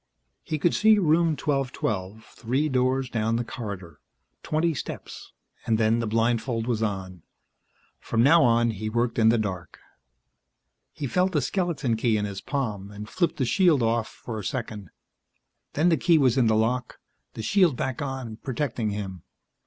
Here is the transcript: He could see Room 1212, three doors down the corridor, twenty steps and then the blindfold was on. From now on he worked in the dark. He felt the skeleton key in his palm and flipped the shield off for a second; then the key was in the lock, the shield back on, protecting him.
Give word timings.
He 0.41 0.57
could 0.57 0.73
see 0.73 0.97
Room 0.97 1.37
1212, 1.37 2.23
three 2.25 2.69
doors 2.69 3.07
down 3.07 3.35
the 3.35 3.43
corridor, 3.43 3.99
twenty 4.41 4.73
steps 4.73 5.31
and 5.67 5.77
then 5.77 5.99
the 5.99 6.07
blindfold 6.07 6.65
was 6.65 6.81
on. 6.81 7.21
From 7.99 8.23
now 8.23 8.41
on 8.43 8.71
he 8.71 8.89
worked 8.89 9.19
in 9.19 9.29
the 9.29 9.37
dark. 9.37 9.77
He 10.91 11.05
felt 11.05 11.33
the 11.33 11.39
skeleton 11.41 11.95
key 11.97 12.17
in 12.17 12.25
his 12.25 12.41
palm 12.41 12.89
and 12.89 13.07
flipped 13.07 13.37
the 13.37 13.45
shield 13.45 13.83
off 13.83 14.07
for 14.07 14.39
a 14.39 14.43
second; 14.43 14.89
then 15.73 15.89
the 15.89 15.97
key 15.97 16.17
was 16.17 16.35
in 16.35 16.47
the 16.47 16.55
lock, 16.55 16.97
the 17.35 17.43
shield 17.43 17.75
back 17.77 18.01
on, 18.01 18.37
protecting 18.37 18.89
him. 18.89 19.21